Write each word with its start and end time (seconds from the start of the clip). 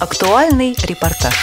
Актуальный 0.00 0.74
репортаж. 0.84 1.34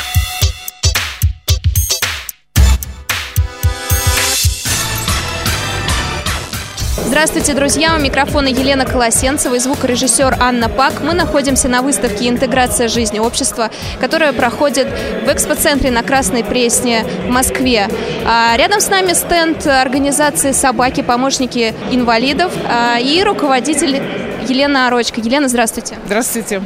Здравствуйте, 7.05 7.53
друзья! 7.53 7.95
У 7.95 7.99
микрофона 7.99 8.47
Елена 8.47 8.85
Колосенцева 8.85 9.53
и 9.53 9.59
звукорежиссер 9.59 10.37
Анна 10.39 10.69
Пак. 10.69 11.01
Мы 11.03 11.13
находимся 11.13 11.67
на 11.67 11.83
выставке 11.83 12.27
«Интеграция 12.27 12.87
жизни 12.87 13.19
общества», 13.19 13.69
которая 13.99 14.33
проходит 14.33 14.87
в 14.87 15.31
экспоцентре 15.31 15.91
на 15.91 16.01
Красной 16.01 16.43
Пресне 16.43 17.05
в 17.27 17.29
Москве. 17.29 17.87
А 18.25 18.57
рядом 18.57 18.81
с 18.81 18.89
нами 18.89 19.13
стенд 19.13 19.67
организации 19.67 20.51
«Собаки. 20.51 21.01
Помощники 21.01 21.75
инвалидов» 21.91 22.51
а, 22.67 22.97
и 22.97 23.21
руководитель 23.21 24.26
Елена 24.49 24.87
Орочка. 24.87 25.19
Елена, 25.21 25.47
здравствуйте. 25.47 25.95
Здравствуйте. 26.05 26.61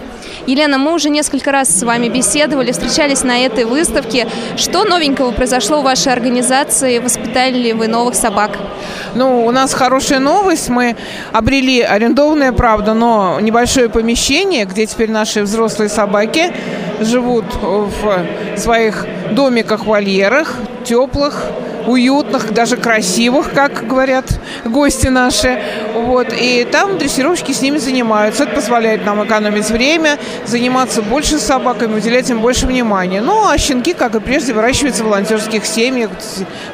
Елена, 0.46 0.78
мы 0.78 0.94
уже 0.94 1.10
несколько 1.10 1.52
раз 1.52 1.70
с 1.70 1.84
вами 1.84 2.10
беседовали, 2.10 2.72
встречались 2.72 3.24
на 3.24 3.40
этой 3.40 3.66
выставке. 3.66 4.28
Что 4.56 4.84
новенького 4.84 5.32
произошло 5.32 5.82
в 5.82 5.84
вашей 5.84 6.14
организации? 6.14 7.00
Воспитали 7.00 7.58
ли 7.58 7.74
вы 7.74 7.88
новых 7.88 8.16
собак? 8.16 8.58
Ну, 9.16 9.46
у 9.46 9.52
нас 9.52 9.74
хорошая 9.74 10.20
новость. 10.20 10.70
Мы 10.70 10.96
обрели 11.32 11.82
арендованное, 11.82 12.52
правда, 12.52 12.94
но 12.94 13.40
небольшое 13.40 13.90
помещение, 13.90 14.66
где 14.66 14.86
теперь 14.86 15.12
наши 15.12 15.44
взрослые 15.44 15.90
собаки 15.90 16.54
живут 17.00 17.46
в 17.62 18.58
своих 18.58 19.06
домиках-вольерах, 19.32 20.56
теплых, 20.84 21.46
уютных, 21.88 22.54
даже 22.54 22.78
красивых, 22.78 23.54
как 23.54 23.88
говорят 23.88 24.26
гости 24.66 25.08
наши. 25.08 25.62
Вот. 25.94 26.28
И 26.34 26.68
там 26.72 26.98
дрессировщики 26.98 27.52
с 27.52 27.62
ними 27.62 27.78
занимаются. 27.78 28.44
Это 28.44 28.56
позволяет 28.56 29.06
нам 29.06 29.24
экономить 29.24 29.70
время, 29.70 30.18
заниматься 30.46 31.02
больше 31.02 31.40
собаками, 31.40 31.98
уделять 31.98 32.30
им 32.30 32.40
больше 32.40 32.68
внимания. 32.68 33.22
Ну, 33.22 33.48
а 33.48 33.58
щенки, 33.58 33.94
как 33.94 34.16
и 34.16 34.20
прежде, 34.20 34.54
выращиваются 34.54 35.04
в 35.04 35.08
волонтерских 35.08 35.66
семьях, 35.66 36.12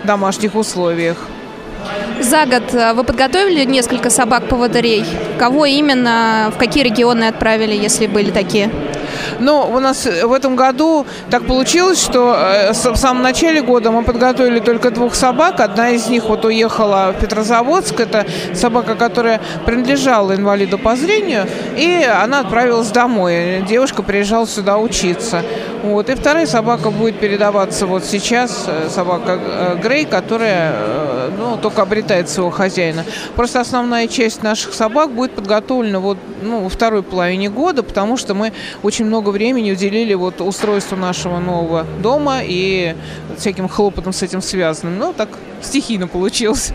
в 0.03 0.07
домашних 0.07 0.55
условиях. 0.55 1.17
За 2.19 2.45
год 2.45 2.73
э, 2.73 2.93
вы 2.93 3.03
подготовили 3.03 3.63
несколько 3.63 4.09
собак-поводырей? 4.09 5.05
Кого 5.37 5.65
именно, 5.65 6.51
в 6.53 6.57
какие 6.57 6.83
регионы 6.83 7.25
отправили, 7.25 7.73
если 7.73 8.07
были 8.07 8.31
такие? 8.31 8.69
Но 9.39 9.69
у 9.69 9.79
нас 9.79 10.05
в 10.05 10.31
этом 10.31 10.55
году 10.55 11.05
так 11.29 11.45
получилось, 11.45 12.01
что 12.01 12.35
э, 12.37 12.71
в 12.71 12.95
самом 12.95 13.23
начале 13.23 13.61
года 13.61 13.91
мы 13.91 14.03
подготовили 14.03 14.59
только 14.59 14.91
двух 14.91 15.15
собак. 15.15 15.59
Одна 15.59 15.91
из 15.91 16.07
них 16.07 16.25
вот 16.25 16.45
уехала 16.45 17.13
в 17.15 17.21
Петрозаводск. 17.21 17.99
Это 17.99 18.25
собака, 18.53 18.95
которая 18.95 19.41
принадлежала 19.65 20.35
инвалиду 20.35 20.77
по 20.77 20.95
зрению. 20.95 21.47
И 21.77 22.03
она 22.03 22.39
отправилась 22.39 22.89
домой. 22.89 23.63
Девушка 23.67 24.01
приезжала 24.01 24.47
сюда 24.47 24.77
учиться. 24.77 25.43
Вот. 25.83 26.09
И 26.09 26.15
вторая 26.15 26.47
собака 26.47 26.89
будет 26.89 27.19
передаваться 27.19 27.85
вот 27.85 28.03
сейчас. 28.03 28.65
Э, 28.67 28.89
собака 28.89 29.39
э, 29.39 29.79
Грей, 29.81 30.05
которая 30.05 30.73
ну, 31.37 31.57
только 31.57 31.83
обретает 31.83 32.29
своего 32.29 32.49
хозяина. 32.49 33.05
Просто 33.35 33.59
основная 33.59 34.07
часть 34.07 34.43
наших 34.43 34.73
собак 34.73 35.11
будет 35.11 35.31
подготовлена 35.33 35.99
вот, 35.99 36.17
ну, 36.41 36.61
во 36.61 36.69
второй 36.69 37.03
половине 37.03 37.49
года, 37.49 37.83
потому 37.83 38.17
что 38.17 38.33
мы 38.33 38.53
очень 38.83 39.05
много 39.05 39.29
времени 39.29 39.71
уделили 39.71 40.13
вот 40.13 40.41
устройству 40.41 40.97
нашего 40.97 41.39
нового 41.39 41.85
дома 42.01 42.39
и 42.43 42.95
всяким 43.37 43.67
хлопотам 43.69 44.13
с 44.13 44.23
этим 44.23 44.41
связанным. 44.41 44.97
Ну, 44.97 45.13
так 45.13 45.29
стихийно 45.61 46.07
получилось. 46.07 46.73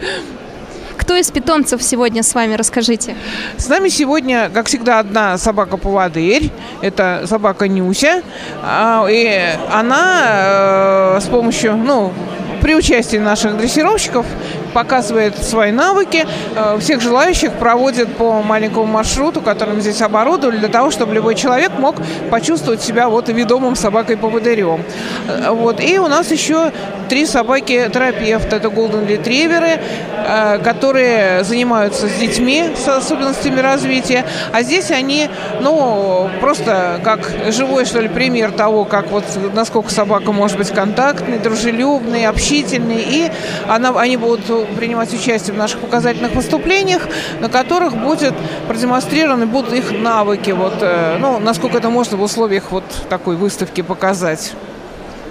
Кто 0.96 1.16
из 1.16 1.30
питомцев 1.30 1.82
сегодня 1.82 2.22
с 2.22 2.34
вами, 2.34 2.54
расскажите? 2.54 3.16
С 3.56 3.68
нами 3.68 3.88
сегодня, 3.88 4.50
как 4.52 4.66
всегда, 4.66 4.98
одна 4.98 5.38
собака-поводырь. 5.38 6.50
Это 6.80 7.24
собака 7.26 7.68
Нюся. 7.68 8.22
А, 8.62 9.06
и 9.08 9.40
она 9.70 11.16
э, 11.16 11.20
с 11.20 11.26
помощью, 11.26 11.76
ну, 11.76 12.12
при 12.60 12.74
участии 12.74 13.16
наших 13.16 13.56
дрессировщиков 13.56 14.24
показывает 14.72 15.36
свои 15.36 15.72
навыки. 15.72 16.26
Э, 16.56 16.78
всех 16.78 17.00
желающих 17.00 17.52
проводит 17.52 18.14
по 18.16 18.42
маленькому 18.42 18.86
маршруту, 18.86 19.40
который 19.40 19.74
мы 19.74 19.80
здесь 19.80 20.02
оборудовали, 20.02 20.58
для 20.58 20.68
того, 20.68 20.90
чтобы 20.90 21.14
любой 21.14 21.34
человек 21.34 21.72
мог 21.78 21.96
почувствовать 22.30 22.82
себя 22.82 23.08
вот 23.08 23.28
ведомым 23.28 23.76
собакой-поводырем. 23.76 24.84
Э, 25.28 25.50
вот. 25.50 25.80
И 25.80 25.98
у 25.98 26.08
нас 26.08 26.30
еще 26.30 26.72
три 27.08 27.26
собаки-терапевта. 27.26 28.56
Это 28.56 28.68
голден 28.68 29.06
ретриверы, 29.06 29.80
э, 30.16 30.58
которые 30.62 31.44
занимаются 31.44 32.08
с 32.08 32.12
детьми 32.14 32.70
с 32.76 32.88
особенностями 32.88 33.60
развития. 33.60 34.24
А 34.52 34.62
здесь 34.62 34.90
они, 34.90 35.28
ну, 35.60 36.30
просто 36.40 37.00
как 37.04 37.30
живой, 37.48 37.84
что 37.84 38.00
ли, 38.00 38.08
пример 38.08 38.52
того, 38.52 38.84
как 38.84 39.10
вот 39.10 39.24
насколько 39.54 39.90
собака 39.90 40.32
может 40.32 40.58
быть 40.58 40.70
контактной, 40.70 41.38
дружелюбной, 41.38 42.26
общительной 42.26 43.02
и 43.02 43.30
она, 43.68 43.90
они 43.98 44.16
будут 44.16 44.61
принимать 44.66 45.12
участие 45.12 45.54
в 45.54 45.58
наших 45.58 45.80
показательных 45.80 46.34
выступлениях, 46.34 47.08
на 47.40 47.48
которых 47.48 47.96
будет 47.96 48.34
продемонстрированы 48.68 49.46
будут 49.46 49.72
их 49.72 49.92
навыки, 49.92 50.50
вот, 50.50 50.74
э, 50.80 51.16
ну, 51.18 51.38
насколько 51.38 51.78
это 51.78 51.90
можно 51.90 52.16
в 52.16 52.22
условиях 52.22 52.70
вот 52.70 52.84
такой 53.08 53.36
выставки 53.36 53.80
показать. 53.80 54.52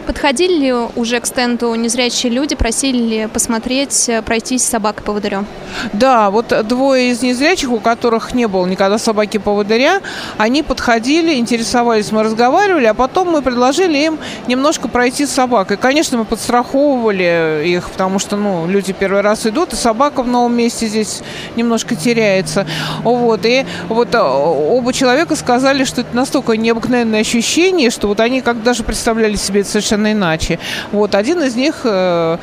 Подходили 0.06 0.54
ли 0.54 0.74
уже 0.96 1.20
к 1.20 1.26
стенду 1.26 1.74
незрячие 1.76 2.32
люди, 2.32 2.56
просили 2.56 2.98
ли 2.98 3.28
посмотреть, 3.28 4.10
э, 4.10 4.22
пройтись 4.22 4.64
с 4.64 4.70
собакой-поводырем? 4.70 5.46
Да, 5.94 6.32
вот 6.32 6.54
двое 6.68 7.12
из 7.12 7.22
незрячих, 7.22 7.72
у 7.72 7.80
которых 7.80 8.34
не 8.34 8.48
было 8.48 8.66
никогда 8.66 8.98
собаки-поводыря, 8.98 10.02
они 10.38 10.64
подходили, 10.64 11.36
интересовались, 11.36 12.12
мы 12.12 12.24
разговаривали, 12.24 12.86
а 12.86 12.94
потом 12.94 13.30
мы 13.30 13.42
предложили 13.42 13.98
им 13.98 14.20
немножко 14.48 14.88
пройти 14.88 15.26
с 15.26 15.32
собакой. 15.32 15.78
Конечно, 15.78 16.18
мы 16.18 16.26
подстраховывали 16.26 17.64
их, 17.66 17.90
потому 17.90 18.20
что, 18.20 18.36
ну, 18.38 18.68
люди 18.68 18.94
первый 18.94 19.22
раз 19.22 19.46
идут, 19.46 19.74
и 19.74 19.76
собака 19.76 20.24
в 20.24 20.28
новом 20.28 20.56
месте 20.56 20.88
здесь 20.88 21.22
немножко 21.56 21.96
теряется. 21.96 22.66
Вот, 23.04 23.46
и 23.46 23.66
вот 23.88 24.16
э, 24.16 24.20
оба 24.20 24.94
человека 24.94 25.36
сказали, 25.36 25.84
что 25.84 26.02
это 26.02 26.16
настолько 26.16 26.58
необыкновенное 26.58 27.22
ощущение, 27.22 27.90
что 27.90 28.08
вот 28.08 28.20
они 28.20 28.42
как 28.42 28.64
даже 28.64 28.84
представляли 28.84 29.36
себе 29.36 29.62
это 29.62 29.70
совершенно 29.70 29.91
совершенно 29.92 30.12
иначе. 30.12 30.60
Вот 30.92 31.16
один 31.16 31.44
из 31.44 31.56
них 31.56 31.82
э, 31.84 32.38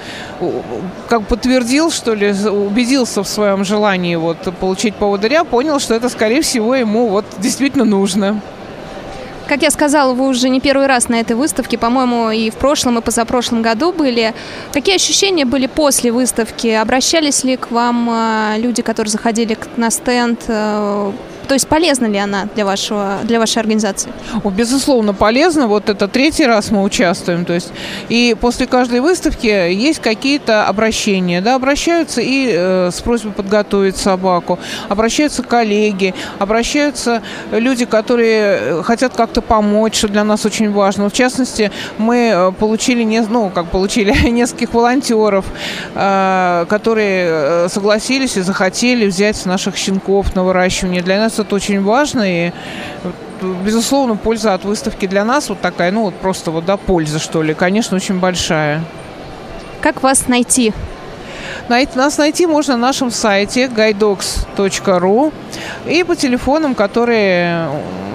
как 1.09 1.27
подтвердил, 1.27 1.91
что 1.91 2.15
ли, 2.15 2.33
убедился 2.49 3.23
в 3.23 3.29
своем 3.29 3.65
желании 3.65 4.17
вот 4.17 4.39
получить 4.61 4.95
поводыря, 4.95 5.45
понял, 5.45 5.81
что 5.81 5.95
это, 5.95 6.09
скорее 6.09 6.41
всего, 6.41 6.75
ему 6.75 7.09
вот 7.09 7.25
действительно 7.39 7.85
нужно. 7.85 8.41
Как 9.49 9.63
я 9.63 9.71
сказала, 9.71 10.13
вы 10.13 10.29
уже 10.29 10.51
не 10.51 10.61
первый 10.61 10.87
раз 10.87 11.09
на 11.09 11.21
этой 11.21 11.35
выставке, 11.35 11.79
по-моему, 11.79 12.31
и 12.31 12.51
в 12.51 12.55
прошлом, 12.55 12.99
и 12.99 13.01
позапрошлом 13.01 13.63
году 13.63 13.93
были. 13.93 14.35
Какие 14.75 14.97
ощущения 14.97 15.47
были 15.47 15.67
после 15.67 16.13
выставки? 16.13 16.67
Обращались 16.67 17.45
ли 17.45 17.57
к 17.57 17.71
вам 17.71 18.11
э, 18.11 18.59
люди, 18.59 18.83
которые 18.83 19.11
заходили 19.11 19.57
на 19.77 19.91
стенд? 19.91 20.45
То 21.49 21.55
есть 21.55 21.67
полезна 21.67 22.05
ли 22.07 22.19
она 22.19 22.47
для, 22.55 22.67
вашего, 22.67 23.21
для 23.25 23.39
вашей 23.39 23.59
организации? 23.59 24.13
О, 24.45 24.51
безусловно, 24.51 25.15
полезно. 25.15 25.67
Вот 25.67 25.89
это 25.89 26.07
третий 26.07 26.45
раз 26.45 26.71
мы 26.71 26.83
участвуем. 26.83 27.47
То 27.47 27.55
есть, 27.55 27.73
и 28.11 28.37
после 28.39 28.67
каждой 28.67 29.01
выставки 29.01 29.47
есть 29.47 30.01
какие-то 30.01 30.67
обращения. 30.67 31.41
Да, 31.41 31.55
обращаются 31.55 32.21
и 32.21 32.53
э, 32.53 32.91
с 32.93 33.01
просьбой 33.01 33.33
подготовить 33.33 33.97
собаку, 33.97 34.59
обращаются 34.91 35.43
коллеги, 35.43 36.15
обращаются 36.39 37.23
люди, 37.51 37.87
которые 37.87 38.59
э, 38.61 38.83
хотят 38.83 39.15
как-то 39.15 39.41
помочь, 39.41 39.97
что 39.97 40.09
для 40.09 40.25
нас 40.25 40.45
очень 40.45 40.71
важно. 40.71 41.09
В 41.09 41.15
частности, 41.15 41.73
мы 41.97 42.31
э, 42.35 42.53
получили, 42.53 43.05
не, 43.05 43.23
ну, 43.23 43.49
как 43.49 43.71
получили 43.71 44.13
нескольких 44.31 44.75
волонтеров, 44.75 45.47
э, 45.95 46.67
которые 46.69 47.29
э, 47.31 47.69
согласились 47.71 48.37
и 48.37 48.43
захотели 48.43 49.07
взять 49.07 49.47
наших 49.47 49.77
щенков 49.77 50.35
на 50.35 50.45
выращивание. 50.45 51.01
Для 51.01 51.19
нас 51.19 51.38
это 51.39 51.55
очень 51.55 51.83
важно, 51.83 52.23
и 52.25 52.53
безусловно, 53.65 54.17
польза 54.17 54.55
от 54.55 54.65
выставки 54.65 55.07
для 55.07 55.25
нас 55.25 55.49
вот 55.49 55.61
такая, 55.61 55.91
ну 55.93 56.03
вот 56.03 56.15
просто 56.15 56.51
вот, 56.51 56.65
да, 56.65 56.77
польза, 56.77 57.19
что 57.19 57.43
ли, 57.43 57.55
конечно, 57.55 57.97
очень 57.97 58.19
большая. 58.19 58.83
Как 59.81 60.03
вас 60.03 60.29
найти? 60.29 60.73
Нас 61.69 62.17
найти 62.17 62.47
можно 62.47 62.77
на 62.77 62.87
нашем 62.87 63.11
сайте 63.11 63.67
guidox.ru 63.67 65.33
и 65.87 66.03
по 66.03 66.17
телефонам, 66.17 66.75
которые 66.75 67.69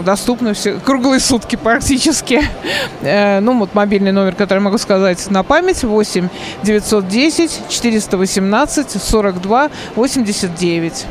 доступны 0.04 0.54
все, 0.54 0.74
круглые 0.80 1.20
сутки 1.20 1.56
практически. 1.56 2.42
Э, 3.02 3.42
ну, 3.42 3.60
вот 3.60 3.76
мобильный 3.76 4.14
номер, 4.14 4.34
который 4.34 4.60
могу 4.60 4.78
сказать 4.78 5.30
на 5.30 5.44
память, 5.44 5.84
8 5.84 6.30
910 6.64 7.62
418 7.68 9.04
42 9.04 9.70
89 9.96 11.06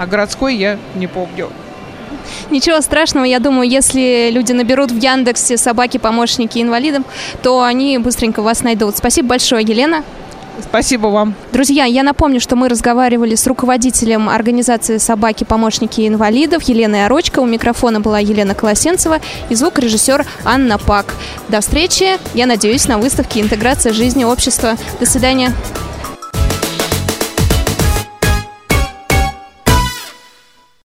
а 0.00 0.06
городской 0.06 0.56
я 0.56 0.78
не 0.94 1.06
помню. 1.06 1.50
Ничего 2.50 2.80
страшного, 2.80 3.24
я 3.26 3.38
думаю, 3.38 3.68
если 3.68 4.30
люди 4.32 4.52
наберут 4.52 4.90
в 4.90 4.96
Яндексе 4.98 5.58
собаки-помощники 5.58 6.58
инвалидам, 6.58 7.04
то 7.42 7.62
они 7.62 7.98
быстренько 7.98 8.40
вас 8.40 8.62
найдут. 8.62 8.96
Спасибо 8.96 9.28
большое, 9.28 9.62
Елена. 9.62 10.02
Спасибо 10.62 11.08
вам. 11.08 11.34
Друзья, 11.52 11.84
я 11.84 12.02
напомню, 12.02 12.40
что 12.40 12.56
мы 12.56 12.70
разговаривали 12.70 13.34
с 13.34 13.46
руководителем 13.46 14.30
организации 14.30 14.96
«Собаки-помощники 14.96 16.08
инвалидов» 16.08 16.62
Еленой 16.62 17.04
Орочко. 17.04 17.40
У 17.40 17.46
микрофона 17.46 18.00
была 18.00 18.20
Елена 18.20 18.54
Колосенцева 18.54 19.20
и 19.50 19.54
звукорежиссер 19.54 20.26
Анна 20.44 20.78
Пак. 20.78 21.14
До 21.48 21.60
встречи, 21.60 22.18
я 22.32 22.46
надеюсь, 22.46 22.88
на 22.88 22.96
выставке 22.96 23.40
«Интеграция 23.40 23.92
жизни 23.92 24.24
общества». 24.24 24.76
До 24.98 25.04
свидания. 25.04 25.52